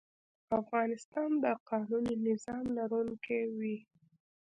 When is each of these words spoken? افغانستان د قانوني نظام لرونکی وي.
افغانستان 0.59 1.29
د 1.43 1.45
قانوني 1.69 2.13
نظام 2.27 2.63
لرونکی 2.77 3.41
وي. 3.57 3.77